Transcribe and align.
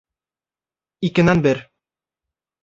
Икенән 1.09 1.45
бер 1.47 1.63